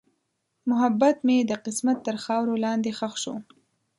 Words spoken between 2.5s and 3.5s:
لاندې ښخ شو.